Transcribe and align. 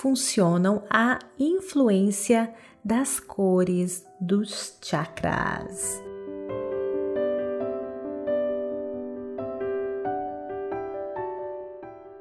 funcionam 0.00 0.82
a 0.88 1.18
influência 1.38 2.50
das 2.82 3.20
cores 3.20 4.02
dos 4.18 4.78
chakras. 4.82 6.02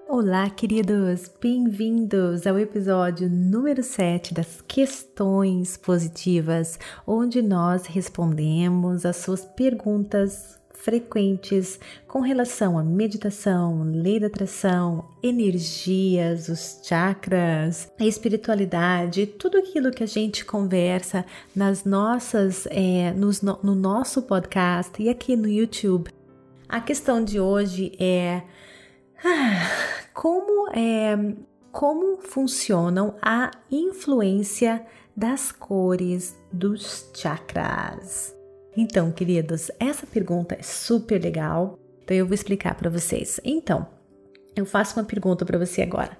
Olá, 0.09 0.49
queridos! 0.49 1.31
Bem-vindos 1.41 2.45
ao 2.45 2.59
episódio 2.59 3.29
número 3.29 3.81
7 3.81 4.33
das 4.33 4.61
Questões 4.67 5.77
Positivas, 5.77 6.77
onde 7.07 7.41
nós 7.41 7.85
respondemos 7.85 9.05
as 9.05 9.15
suas 9.15 9.45
perguntas 9.45 10.59
frequentes 10.81 11.79
com 12.07 12.19
relação 12.21 12.77
à 12.77 12.83
meditação, 12.83 13.83
lei 13.83 14.19
da 14.19 14.27
atração, 14.27 15.05
energias, 15.21 16.49
os 16.49 16.79
chakras, 16.83 17.91
a 17.99 18.05
espiritualidade, 18.05 19.25
tudo 19.25 19.57
aquilo 19.57 19.91
que 19.91 20.03
a 20.03 20.07
gente 20.07 20.45
conversa 20.45 21.25
nas 21.55 21.83
nossas, 21.83 22.67
é, 22.71 23.11
nos, 23.11 23.41
no 23.41 23.75
nosso 23.75 24.21
podcast 24.23 25.01
e 25.01 25.09
aqui 25.09 25.35
no 25.35 25.47
YouTube. 25.47 26.11
A 26.67 26.79
questão 26.79 27.23
de 27.23 27.39
hoje 27.39 27.91
é. 27.99 28.41
Como 30.13 30.69
é 30.73 31.15
como 31.71 32.17
funcionam 32.21 33.15
a 33.21 33.51
influência 33.71 34.85
das 35.15 35.51
cores 35.51 36.37
dos 36.51 37.09
chakras. 37.13 38.38
Então, 38.75 39.11
queridos, 39.11 39.71
essa 39.79 40.05
pergunta 40.05 40.55
é 40.55 40.63
super 40.63 41.21
legal. 41.21 41.77
Então 42.03 42.15
eu 42.15 42.25
vou 42.25 42.33
explicar 42.33 42.75
para 42.75 42.89
vocês. 42.89 43.39
Então, 43.43 43.87
eu 44.55 44.65
faço 44.65 44.99
uma 44.99 45.05
pergunta 45.05 45.45
para 45.45 45.57
você 45.57 45.81
agora. 45.81 46.17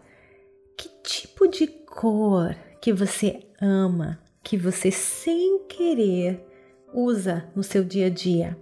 Que 0.78 0.90
tipo 1.04 1.48
de 1.48 1.68
cor 1.68 2.56
que 2.82 2.94
você 2.94 3.40
ama, 3.62 4.20
que 4.44 4.58
você 4.58 4.92
sem 4.92 5.66
querer 5.68 6.46
usa 6.94 7.46
no 7.56 7.64
seu 7.64 7.84
dia 7.84 8.08
a 8.08 8.10
dia? 8.10 8.58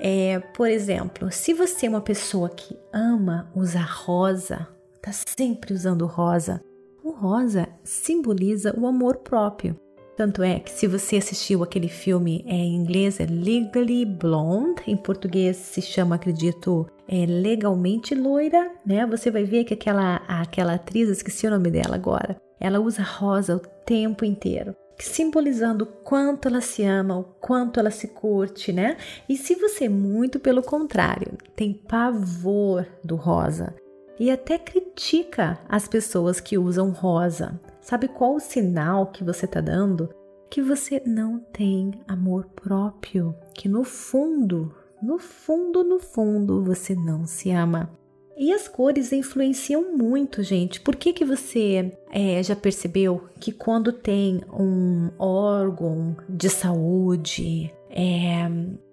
É, 0.00 0.38
por 0.38 0.68
exemplo, 0.68 1.30
se 1.30 1.52
você 1.52 1.86
é 1.86 1.88
uma 1.88 2.00
pessoa 2.00 2.48
que 2.48 2.76
ama 2.92 3.50
usar 3.54 3.84
rosa, 3.84 4.66
tá 5.00 5.10
sempre 5.12 5.72
usando 5.72 6.06
rosa, 6.06 6.60
o 7.02 7.10
rosa 7.10 7.68
simboliza 7.84 8.74
o 8.78 8.86
amor 8.86 9.18
próprio. 9.18 9.78
Tanto 10.16 10.42
é 10.42 10.60
que 10.60 10.70
se 10.70 10.86
você 10.86 11.16
assistiu 11.16 11.62
aquele 11.62 11.88
filme 11.88 12.44
é, 12.46 12.54
em 12.54 12.76
inglês 12.76 13.18
é 13.18 13.26
Legally 13.26 14.04
Blonde, 14.04 14.82
em 14.86 14.96
português 14.96 15.56
se 15.56 15.82
chama, 15.82 16.14
acredito, 16.14 16.86
é 17.08 17.26
Legalmente 17.26 18.14
Loira, 18.14 18.70
né? 18.86 19.04
Você 19.06 19.30
vai 19.30 19.44
ver 19.44 19.64
que 19.64 19.74
aquela 19.74 20.16
aquela 20.28 20.74
atriz, 20.74 21.08
esqueci 21.08 21.46
o 21.46 21.50
nome 21.50 21.70
dela 21.70 21.96
agora, 21.96 22.36
ela 22.60 22.78
usa 22.78 23.02
rosa 23.02 23.56
o 23.56 23.60
tempo 23.84 24.24
inteiro 24.24 24.74
simbolizando 24.96 25.84
o 25.84 25.86
quanto 25.86 26.46
ela 26.46 26.60
se 26.60 26.84
ama, 26.84 27.18
o 27.18 27.24
quanto 27.24 27.80
ela 27.80 27.90
se 27.90 28.08
curte, 28.08 28.72
né? 28.72 28.96
E 29.28 29.36
se 29.36 29.56
você, 29.56 29.88
muito 29.88 30.38
pelo 30.38 30.62
contrário, 30.62 31.36
tem 31.56 31.72
pavor 31.72 32.86
do 33.02 33.16
rosa 33.16 33.74
e 34.18 34.30
até 34.30 34.58
critica 34.58 35.58
as 35.68 35.88
pessoas 35.88 36.40
que 36.40 36.56
usam 36.56 36.90
rosa, 36.90 37.60
sabe 37.84 38.08
qual 38.08 38.34
o 38.34 38.40
sinal 38.40 39.08
que 39.08 39.22
você 39.22 39.44
está 39.44 39.60
dando? 39.60 40.08
Que 40.50 40.62
você 40.62 41.02
não 41.04 41.38
tem 41.38 41.92
amor 42.08 42.46
próprio, 42.56 43.34
que 43.54 43.68
no 43.68 43.84
fundo, 43.84 44.74
no 45.02 45.18
fundo, 45.18 45.84
no 45.84 46.00
fundo, 46.00 46.64
você 46.64 46.94
não 46.94 47.26
se 47.26 47.50
ama. 47.50 47.90
E 48.36 48.52
as 48.52 48.66
cores 48.66 49.12
influenciam 49.12 49.96
muito, 49.96 50.42
gente. 50.42 50.80
Por 50.80 50.96
que, 50.96 51.12
que 51.12 51.24
você 51.24 51.96
é, 52.10 52.42
já 52.42 52.56
percebeu 52.56 53.28
que 53.38 53.52
quando 53.52 53.92
tem 53.92 54.40
um 54.52 55.10
órgão 55.18 56.16
de 56.28 56.48
saúde, 56.48 57.72
é, 57.90 58.50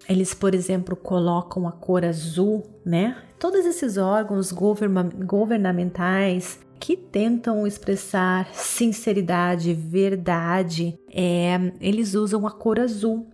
eles, 0.08 0.34
por 0.34 0.54
exemplo, 0.54 0.96
colocam 0.96 1.68
a 1.68 1.72
cor 1.72 2.06
azul, 2.06 2.64
né? 2.86 3.18
Todos 3.40 3.66
esses 3.66 3.98
órgãos 3.98 4.52
governamentais 4.52 6.60
que 6.82 6.98
tentam 6.98 7.68
expressar 7.68 8.50
sinceridade, 8.54 9.72
verdade, 9.72 10.98
é, 11.14 11.72
eles 11.80 12.16
usam 12.16 12.48
a 12.48 12.52
cor 12.52 12.80
azul 12.80 13.28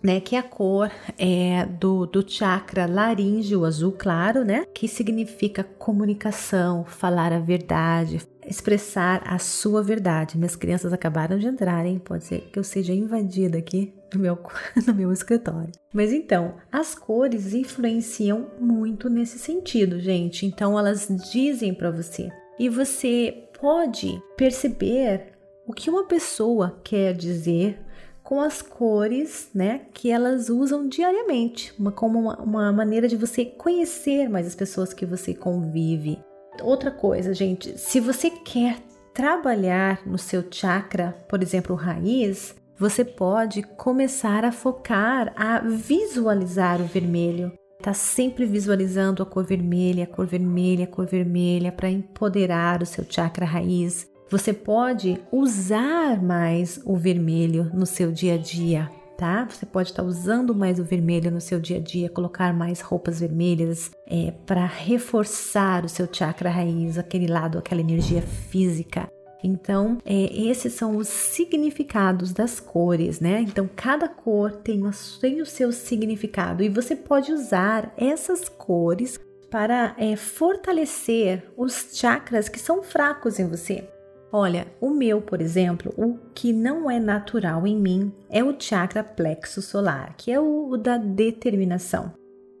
né, 0.00 0.20
que 0.20 0.36
é 0.36 0.38
a 0.38 0.42
cor 0.42 0.90
é, 1.16 1.64
do, 1.64 2.04
do 2.04 2.22
chakra 2.30 2.84
laríngeo 2.84 3.64
azul 3.64 3.90
claro, 3.90 4.44
né, 4.44 4.66
que 4.74 4.86
significa 4.86 5.64
comunicação, 5.64 6.84
falar 6.84 7.32
a 7.32 7.38
verdade, 7.38 8.20
expressar 8.46 9.22
a 9.24 9.38
sua 9.38 9.82
verdade. 9.82 10.36
Minhas 10.36 10.56
crianças 10.56 10.92
acabaram 10.92 11.38
de 11.38 11.46
entrar, 11.46 11.86
hein? 11.86 11.98
Pode 11.98 12.24
ser 12.24 12.50
que 12.52 12.58
eu 12.58 12.64
seja 12.64 12.92
invadida 12.92 13.56
aqui 13.56 13.94
no 14.12 14.20
meu, 14.20 14.38
no 14.86 14.94
meu 14.94 15.10
escritório. 15.10 15.72
Mas 15.90 16.12
então, 16.12 16.56
as 16.70 16.94
cores 16.94 17.54
influenciam 17.54 18.50
muito 18.60 19.08
nesse 19.08 19.38
sentido, 19.38 19.98
gente. 19.98 20.44
Então, 20.44 20.78
elas 20.78 21.08
dizem 21.32 21.72
para 21.72 21.90
você. 21.90 22.30
E 22.58 22.68
você 22.68 23.48
pode 23.60 24.22
perceber 24.36 25.32
o 25.66 25.72
que 25.72 25.90
uma 25.90 26.04
pessoa 26.04 26.78
quer 26.84 27.14
dizer 27.14 27.78
com 28.22 28.40
as 28.40 28.62
cores, 28.62 29.50
né, 29.54 29.82
que 29.92 30.10
elas 30.10 30.48
usam 30.48 30.88
diariamente, 30.88 31.74
uma, 31.78 31.92
como 31.92 32.18
uma, 32.18 32.40
uma 32.40 32.72
maneira 32.72 33.06
de 33.06 33.16
você 33.16 33.44
conhecer 33.44 34.30
mais 34.30 34.46
as 34.46 34.54
pessoas 34.54 34.94
que 34.94 35.04
você 35.04 35.34
convive. 35.34 36.18
Outra 36.62 36.90
coisa, 36.90 37.34
gente, 37.34 37.78
se 37.78 38.00
você 38.00 38.30
quer 38.30 38.78
trabalhar 39.12 40.00
no 40.06 40.16
seu 40.16 40.42
chakra, 40.50 41.14
por 41.28 41.42
exemplo, 41.42 41.76
raiz, 41.76 42.54
você 42.78 43.04
pode 43.04 43.62
começar 43.62 44.44
a 44.44 44.50
focar, 44.50 45.32
a 45.36 45.60
visualizar 45.60 46.80
o 46.80 46.86
vermelho. 46.86 47.52
Tá 47.84 47.92
sempre 47.92 48.46
visualizando 48.46 49.22
a 49.22 49.26
cor 49.26 49.44
vermelha, 49.44 50.04
a 50.04 50.06
cor 50.06 50.26
vermelha, 50.26 50.84
a 50.84 50.86
cor 50.86 51.04
vermelha 51.04 51.70
para 51.70 51.90
empoderar 51.90 52.82
o 52.82 52.86
seu 52.86 53.04
chakra 53.06 53.44
raiz, 53.44 54.08
você 54.30 54.54
pode 54.54 55.20
usar 55.30 56.22
mais 56.22 56.80
o 56.86 56.96
vermelho 56.96 57.70
no 57.74 57.84
seu 57.84 58.10
dia 58.10 58.36
a 58.36 58.38
dia, 58.38 58.90
tá? 59.18 59.46
Você 59.50 59.66
pode 59.66 59.90
estar 59.90 60.02
usando 60.02 60.54
mais 60.54 60.78
o 60.78 60.82
vermelho 60.82 61.30
no 61.30 61.42
seu 61.42 61.60
dia 61.60 61.76
a 61.76 61.80
dia, 61.80 62.08
colocar 62.08 62.54
mais 62.54 62.80
roupas 62.80 63.20
vermelhas 63.20 63.90
é, 64.06 64.32
para 64.46 64.64
reforçar 64.64 65.84
o 65.84 65.88
seu 65.88 66.08
chakra 66.10 66.48
raiz, 66.48 66.96
aquele 66.96 67.26
lado, 67.26 67.58
aquela 67.58 67.82
energia 67.82 68.22
física. 68.22 69.06
Então, 69.44 69.98
é, 70.06 70.32
esses 70.32 70.72
são 70.72 70.96
os 70.96 71.06
significados 71.06 72.32
das 72.32 72.58
cores, 72.58 73.20
né? 73.20 73.40
Então, 73.42 73.68
cada 73.76 74.08
cor 74.08 74.50
tem, 74.50 74.82
tem 75.20 75.42
o 75.42 75.46
seu 75.46 75.70
significado 75.70 76.62
e 76.62 76.70
você 76.70 76.96
pode 76.96 77.30
usar 77.30 77.92
essas 77.98 78.48
cores 78.48 79.20
para 79.50 79.94
é, 79.98 80.16
fortalecer 80.16 81.44
os 81.56 81.90
chakras 81.92 82.48
que 82.48 82.58
são 82.58 82.82
fracos 82.82 83.38
em 83.38 83.46
você. 83.46 83.88
Olha, 84.32 84.66
o 84.80 84.90
meu, 84.90 85.20
por 85.20 85.40
exemplo, 85.40 85.94
o 85.96 86.18
que 86.34 86.52
não 86.52 86.90
é 86.90 86.98
natural 86.98 87.64
em 87.64 87.76
mim 87.76 88.12
é 88.28 88.42
o 88.42 88.58
chakra 88.58 89.04
plexo 89.04 89.62
solar, 89.62 90.16
que 90.16 90.32
é 90.32 90.40
o, 90.40 90.70
o 90.70 90.76
da 90.76 90.96
determinação. 90.96 92.12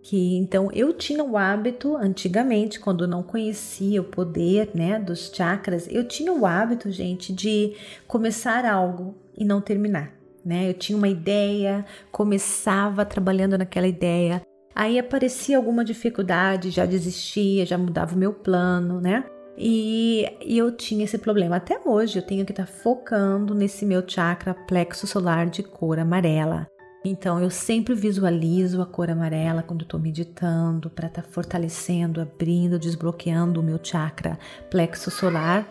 Que 0.04 0.36
então 0.36 0.70
eu 0.72 0.92
tinha 0.92 1.24
o 1.24 1.34
hábito 1.34 1.96
antigamente, 1.96 2.78
quando 2.78 3.08
não 3.08 3.22
conhecia 3.22 4.02
o 4.02 4.04
poder, 4.04 4.70
né, 4.74 5.00
dos 5.00 5.32
chakras, 5.34 5.88
eu 5.90 6.06
tinha 6.06 6.30
o 6.30 6.44
hábito, 6.44 6.90
gente, 6.90 7.32
de 7.32 7.74
começar 8.06 8.66
algo 8.66 9.14
e 9.34 9.46
não 9.46 9.62
terminar, 9.62 10.12
né? 10.44 10.68
Eu 10.68 10.74
tinha 10.74 10.96
uma 10.96 11.08
ideia, 11.08 11.86
começava 12.12 13.04
trabalhando 13.06 13.56
naquela 13.56 13.88
ideia, 13.88 14.42
Aí 14.74 14.98
aparecia 14.98 15.56
alguma 15.56 15.84
dificuldade, 15.84 16.70
já 16.70 16.84
desistia, 16.84 17.64
já 17.64 17.78
mudava 17.78 18.16
o 18.16 18.18
meu 18.18 18.32
plano, 18.32 19.00
né? 19.00 19.24
E, 19.56 20.26
e, 20.44 20.58
eu 20.58 20.72
tinha 20.72 21.04
esse 21.04 21.16
problema. 21.16 21.56
Até 21.56 21.80
hoje 21.84 22.18
eu 22.18 22.22
tenho 22.22 22.44
que 22.44 22.50
estar 22.50 22.66
tá 22.66 22.72
focando 22.72 23.54
nesse 23.54 23.86
meu 23.86 24.02
chakra 24.04 24.52
plexo 24.52 25.06
solar 25.06 25.46
de 25.46 25.62
cor 25.62 26.00
amarela. 26.00 26.66
Então 27.04 27.38
eu 27.38 27.50
sempre 27.50 27.94
visualizo 27.94 28.80
a 28.80 28.86
cor 28.86 29.10
amarela 29.10 29.62
quando 29.62 29.82
estou 29.82 30.00
meditando 30.00 30.88
para 30.88 31.06
estar 31.06 31.20
tá 31.20 31.28
fortalecendo, 31.28 32.18
abrindo, 32.18 32.78
desbloqueando 32.78 33.60
o 33.60 33.62
meu 33.62 33.78
chakra 33.82 34.38
plexo 34.70 35.10
solar. 35.10 35.68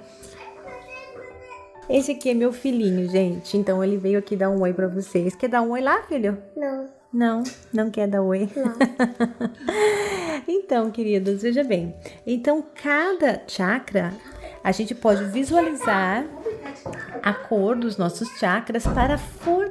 Esse 1.90 2.12
aqui 2.12 2.30
é 2.30 2.34
meu 2.36 2.54
filhinho, 2.54 3.10
gente. 3.10 3.58
Então 3.58 3.84
ele 3.84 3.98
veio 3.98 4.20
aqui 4.20 4.36
dar 4.36 4.52
um 4.52 4.62
oi 4.62 4.74
para 4.74 4.88
vocês. 4.88 5.36
Quer 5.36 5.50
dar 5.50 5.64
um 5.64 5.72
oi 5.72 5.82
lá, 5.82 6.04
filho? 6.04 6.38
Não. 6.56 6.88
Não, 7.12 7.44
não 7.72 7.92
quer 7.92 8.08
dar 8.08 8.22
oi? 8.22 8.50
Não. 8.56 8.74
então, 10.48 10.90
queridos, 10.90 11.44
veja 11.44 11.64
bem. 11.64 11.96
Então, 12.26 12.66
cada 12.82 13.44
chakra 13.48 14.14
a 14.64 14.72
gente 14.72 14.96
pode 14.96 15.26
visualizar 15.26 16.26
a 17.22 17.34
cor 17.34 17.76
dos 17.76 17.98
nossos 17.98 18.30
chakras 18.40 18.88
para 18.88 19.18
fortalecer 19.18 19.63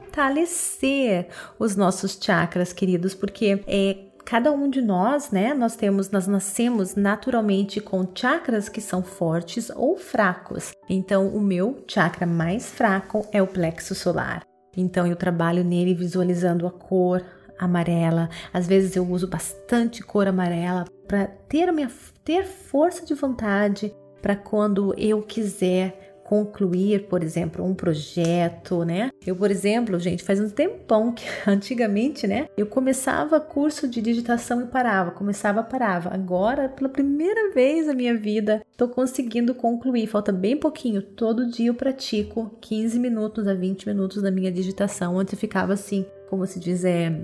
os 1.58 1.76
nossos 1.76 2.18
chakras, 2.20 2.72
queridos, 2.72 3.14
porque 3.14 3.62
é 3.66 4.12
cada 4.24 4.52
um 4.52 4.70
de 4.70 4.80
nós, 4.80 5.30
né, 5.30 5.52
nós 5.52 5.74
temos, 5.74 6.10
nós 6.10 6.26
nascemos 6.26 6.94
naturalmente 6.94 7.80
com 7.80 8.06
chakras 8.14 8.68
que 8.68 8.80
são 8.80 9.02
fortes 9.02 9.70
ou 9.70 9.96
fracos. 9.96 10.72
Então, 10.88 11.28
o 11.28 11.40
meu 11.40 11.84
chakra 11.88 12.26
mais 12.26 12.70
fraco 12.70 13.26
é 13.32 13.42
o 13.42 13.46
plexo 13.46 13.94
solar. 13.94 14.42
Então, 14.76 15.06
eu 15.06 15.16
trabalho 15.16 15.64
nele 15.64 15.94
visualizando 15.94 16.66
a 16.66 16.70
cor 16.70 17.22
amarela. 17.58 18.28
Às 18.52 18.66
vezes 18.66 18.96
eu 18.96 19.06
uso 19.06 19.28
bastante 19.28 20.02
cor 20.02 20.26
amarela 20.26 20.84
para 21.06 21.26
ter 21.26 21.70
minha 21.72 21.90
ter 22.24 22.44
força 22.44 23.04
de 23.04 23.14
vontade 23.14 23.94
para 24.20 24.36
quando 24.36 24.94
eu 24.96 25.22
quiser 25.22 26.01
concluir, 26.32 27.08
por 27.08 27.22
exemplo, 27.22 27.62
um 27.62 27.74
projeto, 27.74 28.86
né? 28.86 29.10
Eu, 29.26 29.36
por 29.36 29.50
exemplo, 29.50 29.98
gente, 29.98 30.22
faz 30.22 30.40
um 30.40 30.48
tempão 30.48 31.12
que 31.12 31.26
antigamente, 31.46 32.26
né, 32.26 32.46
eu 32.56 32.64
começava 32.64 33.38
curso 33.38 33.86
de 33.86 34.00
digitação 34.00 34.62
e 34.62 34.66
parava, 34.66 35.10
começava, 35.10 35.62
parava. 35.62 36.08
Agora, 36.08 36.70
pela 36.70 36.88
primeira 36.88 37.52
vez 37.52 37.86
na 37.86 37.92
minha 37.92 38.16
vida, 38.16 38.64
tô 38.78 38.88
conseguindo 38.88 39.54
concluir. 39.54 40.06
Falta 40.06 40.32
bem 40.32 40.56
pouquinho. 40.56 41.02
Todo 41.02 41.50
dia 41.50 41.66
eu 41.66 41.74
pratico 41.74 42.56
15 42.62 42.98
minutos 42.98 43.46
a 43.46 43.52
20 43.52 43.86
minutos 43.86 44.22
da 44.22 44.30
minha 44.30 44.50
digitação. 44.50 45.18
Antes 45.18 45.34
eu 45.34 45.38
ficava 45.38 45.74
assim, 45.74 46.06
como 46.30 46.46
se 46.46 46.58
diz, 46.58 46.82
é, 46.82 47.14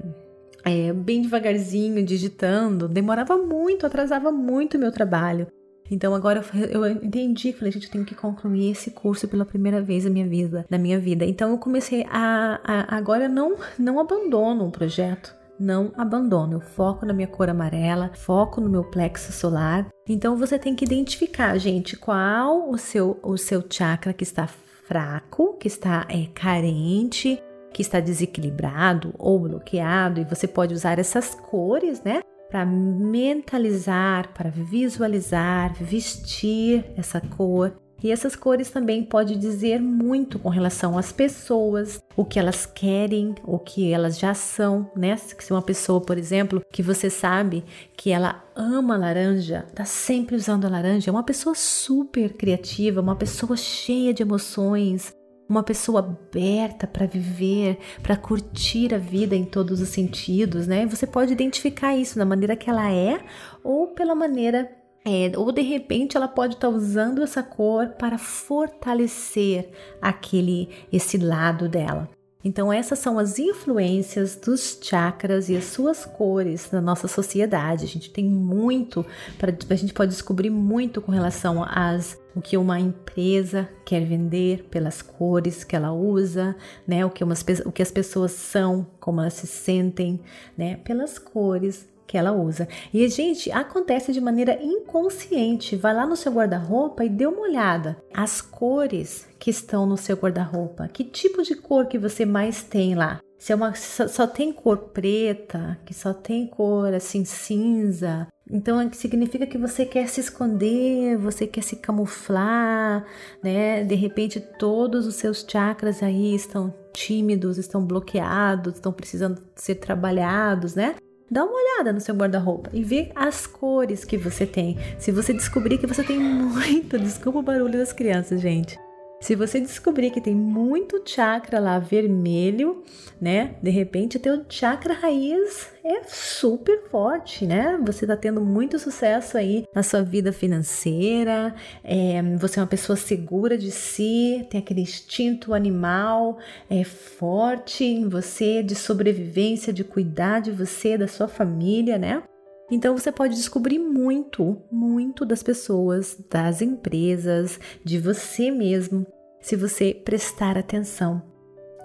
é, 0.66 0.92
bem 0.92 1.22
devagarzinho, 1.22 2.04
digitando, 2.04 2.86
demorava 2.86 3.38
muito, 3.38 3.86
atrasava 3.86 4.30
muito 4.30 4.76
o 4.76 4.78
meu 4.78 4.92
trabalho. 4.92 5.46
Então 5.90 6.14
agora 6.14 6.44
eu 6.70 6.86
entendi, 6.86 7.52
falei, 7.52 7.72
gente, 7.72 7.86
eu 7.86 7.92
tenho 7.92 8.04
que 8.04 8.14
concluir 8.14 8.70
esse 8.70 8.90
curso 8.90 9.26
pela 9.26 9.44
primeira 9.44 9.80
vez 9.80 10.04
na 10.04 10.10
minha 10.10 10.26
vida, 10.26 10.66
na 10.70 10.78
minha 10.78 10.98
vida. 10.98 11.24
Então 11.24 11.50
eu 11.50 11.58
comecei 11.58 12.06
a, 12.10 12.60
a 12.62 12.96
agora 12.96 13.28
não 13.28 13.56
não 13.78 13.98
abandono 13.98 14.66
o 14.66 14.70
projeto. 14.70 15.36
Não 15.60 15.90
abandono, 15.96 16.52
eu 16.52 16.60
foco 16.60 17.04
na 17.04 17.12
minha 17.12 17.26
cor 17.26 17.50
amarela, 17.50 18.12
foco 18.14 18.60
no 18.60 18.70
meu 18.70 18.84
plexo 18.84 19.32
solar. 19.32 19.88
Então 20.08 20.36
você 20.36 20.56
tem 20.56 20.72
que 20.72 20.84
identificar, 20.84 21.58
gente, 21.58 21.96
qual 21.96 22.70
o 22.70 22.78
seu 22.78 23.18
o 23.24 23.36
seu 23.36 23.64
chakra 23.68 24.12
que 24.12 24.22
está 24.22 24.46
fraco, 24.46 25.56
que 25.58 25.66
está 25.66 26.06
é, 26.08 26.26
carente, 26.32 27.42
que 27.72 27.82
está 27.82 28.00
desequilibrado 28.00 29.12
ou 29.18 29.38
bloqueado, 29.38 30.20
e 30.20 30.24
você 30.24 30.46
pode 30.46 30.72
usar 30.72 30.98
essas 30.98 31.34
cores, 31.34 32.02
né? 32.02 32.20
Para 32.48 32.64
mentalizar, 32.64 34.32
para 34.32 34.50
visualizar, 34.50 35.74
vestir 35.74 36.84
essa 36.96 37.20
cor. 37.20 37.72
E 38.02 38.12
essas 38.12 38.36
cores 38.36 38.70
também 38.70 39.02
pode 39.02 39.34
dizer 39.36 39.80
muito 39.80 40.38
com 40.38 40.48
relação 40.48 40.96
às 40.96 41.10
pessoas, 41.10 42.00
o 42.16 42.24
que 42.24 42.38
elas 42.38 42.64
querem, 42.64 43.34
o 43.44 43.58
que 43.58 43.92
elas 43.92 44.18
já 44.18 44.34
são, 44.34 44.88
né? 44.94 45.16
Se 45.16 45.52
uma 45.52 45.62
pessoa, 45.62 46.00
por 46.00 46.16
exemplo, 46.16 46.62
que 46.72 46.80
você 46.80 47.10
sabe 47.10 47.64
que 47.96 48.10
ela 48.10 48.44
ama 48.54 48.96
laranja, 48.96 49.66
tá 49.74 49.84
sempre 49.84 50.36
usando 50.36 50.64
a 50.64 50.68
laranja, 50.68 51.10
é 51.10 51.12
uma 51.12 51.24
pessoa 51.24 51.56
super 51.56 52.34
criativa, 52.34 53.00
uma 53.00 53.16
pessoa 53.16 53.56
cheia 53.56 54.14
de 54.14 54.22
emoções, 54.22 55.12
uma 55.48 55.62
pessoa 55.62 56.00
aberta 56.00 56.86
para 56.86 57.06
viver, 57.06 57.78
para 58.02 58.16
curtir 58.16 58.94
a 58.94 58.98
vida 58.98 59.34
em 59.34 59.44
todos 59.44 59.80
os 59.80 59.88
sentidos, 59.88 60.66
né? 60.66 60.86
Você 60.86 61.06
pode 61.06 61.32
identificar 61.32 61.96
isso 61.96 62.18
da 62.18 62.24
maneira 62.24 62.56
que 62.56 62.68
ela 62.68 62.92
é 62.92 63.20
ou 63.64 63.88
pela 63.88 64.14
maneira 64.14 64.70
é, 65.04 65.32
ou 65.38 65.50
de 65.50 65.62
repente 65.62 66.16
ela 66.16 66.28
pode 66.28 66.54
estar 66.54 66.68
tá 66.68 66.74
usando 66.74 67.22
essa 67.22 67.42
cor 67.42 67.88
para 67.90 68.18
fortalecer 68.18 69.70
aquele 70.02 70.68
esse 70.92 71.16
lado 71.16 71.68
dela. 71.68 72.17
Então, 72.44 72.72
essas 72.72 73.00
são 73.00 73.18
as 73.18 73.38
influências 73.38 74.36
dos 74.36 74.78
chakras 74.80 75.48
e 75.48 75.56
as 75.56 75.64
suas 75.64 76.04
cores 76.04 76.70
na 76.70 76.80
nossa 76.80 77.08
sociedade. 77.08 77.84
A 77.84 77.88
gente 77.88 78.10
tem 78.10 78.24
muito, 78.24 79.04
para 79.36 79.52
a 79.70 79.74
gente 79.74 79.92
pode 79.92 80.12
descobrir 80.12 80.50
muito 80.50 81.02
com 81.02 81.10
relação 81.10 81.64
às 81.64 82.16
o 82.36 82.40
que 82.40 82.56
uma 82.56 82.78
empresa 82.78 83.68
quer 83.84 84.04
vender 84.04 84.62
pelas 84.70 85.02
cores 85.02 85.64
que 85.64 85.74
ela 85.74 85.92
usa, 85.92 86.54
né? 86.86 87.04
O 87.04 87.10
que, 87.10 87.24
umas, 87.24 87.44
o 87.66 87.72
que 87.72 87.82
as 87.82 87.90
pessoas 87.90 88.30
são, 88.30 88.86
como 89.00 89.20
elas 89.20 89.34
se 89.34 89.48
sentem, 89.48 90.20
né? 90.56 90.76
Pelas 90.76 91.18
cores 91.18 91.88
que 92.08 92.16
ela 92.16 92.32
usa. 92.32 92.66
E, 92.92 93.06
gente, 93.08 93.52
acontece 93.52 94.12
de 94.12 94.20
maneira 94.20 94.58
inconsciente. 94.60 95.76
Vai 95.76 95.94
lá 95.94 96.06
no 96.06 96.16
seu 96.16 96.32
guarda-roupa 96.32 97.04
e 97.04 97.08
dê 97.08 97.26
uma 97.26 97.42
olhada. 97.42 97.98
As 98.12 98.40
cores 98.40 99.28
que 99.38 99.50
estão 99.50 99.86
no 99.86 99.98
seu 99.98 100.16
guarda-roupa. 100.16 100.88
Que 100.88 101.04
tipo 101.04 101.42
de 101.42 101.54
cor 101.54 101.86
que 101.86 101.98
você 101.98 102.24
mais 102.24 102.62
tem 102.62 102.94
lá? 102.94 103.20
Se 103.38 103.52
é 103.52 103.54
uma 103.54 103.72
só, 103.74 104.08
só, 104.08 104.26
tem 104.26 104.52
cor 104.52 104.78
preta, 104.78 105.78
que 105.84 105.94
só 105.94 106.12
tem 106.12 106.44
cor 106.44 106.92
assim 106.92 107.24
cinza, 107.24 108.26
então 108.50 108.80
é 108.80 108.90
significa 108.90 109.46
que 109.46 109.56
você 109.56 109.86
quer 109.86 110.08
se 110.08 110.20
esconder, 110.20 111.16
você 111.16 111.46
quer 111.46 111.62
se 111.62 111.76
camuflar, 111.76 113.04
né? 113.40 113.84
De 113.84 113.94
repente 113.94 114.40
todos 114.40 115.06
os 115.06 115.14
seus 115.14 115.46
chakras 115.48 116.02
aí 116.02 116.34
estão 116.34 116.74
tímidos, 116.92 117.58
estão 117.58 117.84
bloqueados, 117.84 118.74
estão 118.74 118.92
precisando 118.92 119.40
ser 119.54 119.76
trabalhados, 119.76 120.74
né? 120.74 120.96
Dá 121.30 121.44
uma 121.44 121.54
olhada 121.54 121.92
no 121.92 122.00
seu 122.00 122.14
guarda-roupa 122.14 122.70
e 122.72 122.82
vê 122.82 123.12
as 123.14 123.46
cores 123.46 124.04
que 124.04 124.16
você 124.16 124.46
tem. 124.46 124.78
Se 124.98 125.12
você 125.12 125.34
descobrir 125.34 125.76
que 125.76 125.86
você 125.86 126.02
tem 126.02 126.18
muito, 126.18 126.98
desculpa 126.98 127.38
o 127.40 127.42
barulho 127.42 127.78
das 127.78 127.92
crianças, 127.92 128.40
gente. 128.40 128.78
Se 129.20 129.34
você 129.34 129.60
descobrir 129.60 130.10
que 130.10 130.20
tem 130.20 130.34
muito 130.34 131.02
chakra 131.04 131.58
lá 131.58 131.78
vermelho, 131.78 132.84
né? 133.20 133.56
De 133.60 133.70
repente, 133.70 134.16
o 134.16 134.20
teu 134.20 134.44
chakra 134.48 134.94
raiz 134.94 135.72
é 135.84 136.04
super 136.04 136.88
forte, 136.88 137.44
né? 137.44 137.78
Você 137.84 138.06
tá 138.06 138.16
tendo 138.16 138.40
muito 138.40 138.78
sucesso 138.78 139.36
aí 139.36 139.64
na 139.74 139.82
sua 139.82 140.02
vida 140.02 140.32
financeira, 140.32 141.54
é, 141.82 142.22
você 142.36 142.60
é 142.60 142.62
uma 142.62 142.68
pessoa 142.68 142.96
segura 142.96 143.58
de 143.58 143.72
si, 143.72 144.46
tem 144.48 144.60
aquele 144.60 144.82
instinto 144.82 145.52
animal 145.52 146.38
é 146.70 146.84
forte 146.84 147.84
em 147.84 148.08
você 148.08 148.62
de 148.62 148.74
sobrevivência, 148.74 149.72
de 149.72 149.82
cuidar 149.82 150.40
de 150.40 150.52
você, 150.52 150.96
da 150.96 151.08
sua 151.08 151.26
família, 151.26 151.98
né? 151.98 152.22
Então 152.70 152.96
você 152.96 153.10
pode 153.10 153.34
descobrir 153.34 153.78
muito, 153.78 154.58
muito 154.70 155.24
das 155.24 155.42
pessoas, 155.42 156.16
das 156.30 156.60
empresas, 156.60 157.58
de 157.82 157.98
você 157.98 158.50
mesmo, 158.50 159.06
se 159.40 159.56
você 159.56 159.94
prestar 159.94 160.58
atenção 160.58 161.22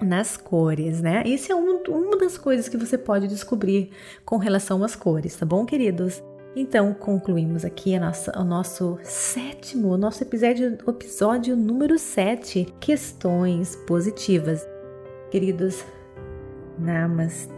nas 0.01 0.35
cores, 0.35 1.01
né? 1.01 1.23
Isso 1.25 1.51
é 1.51 1.55
um, 1.55 1.81
uma 1.87 2.17
das 2.17 2.37
coisas 2.37 2.67
que 2.67 2.77
você 2.77 2.97
pode 2.97 3.27
descobrir 3.27 3.91
com 4.25 4.37
relação 4.37 4.83
às 4.83 4.95
cores, 4.95 5.35
tá 5.35 5.45
bom, 5.45 5.65
queridos? 5.65 6.21
Então, 6.55 6.93
concluímos 6.93 7.65
aqui 7.65 7.97
nossa, 7.97 8.37
o 8.39 8.43
nosso 8.43 8.99
sétimo, 9.01 9.89
o 9.89 9.97
nosso 9.97 10.23
episódio, 10.23 10.77
episódio 10.87 11.55
número 11.55 11.97
7, 11.97 12.75
questões 12.79 13.75
positivas. 13.87 14.67
Queridos, 15.31 15.83
namastê. 16.77 17.51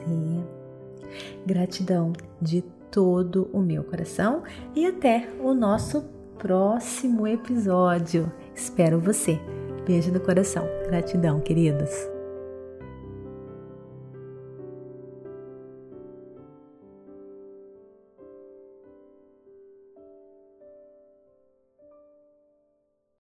Gratidão 1.46 2.14
de 2.42 2.64
todo 2.96 3.50
o 3.52 3.60
meu 3.60 3.84
coração 3.84 4.44
e 4.74 4.86
até 4.86 5.28
o 5.42 5.54
nosso 5.54 6.02
próximo 6.40 7.28
episódio. 7.28 8.32
Espero 8.56 9.02
você. 9.02 9.38
Beijo 9.86 10.14
no 10.14 10.22
coração. 10.22 10.66
Gratidão, 10.88 11.42
queridos. 11.42 12.15